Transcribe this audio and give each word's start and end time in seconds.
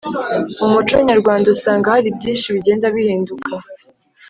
mu 0.59 0.67
muco 0.73 0.95
nyarwanda 1.07 1.47
usanga 1.55 1.93
hari 1.95 2.09
byinshi 2.17 2.47
bigenda 2.55 2.85
bihinduka 2.95 3.53